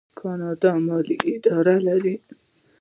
کاناډا 0.19 0.71
د 0.75 0.79
مالیې 0.85 1.17
اداره 1.33 1.75
لري. 1.87 2.15